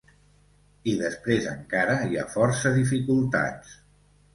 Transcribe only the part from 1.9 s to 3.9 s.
hi ha força dificultats.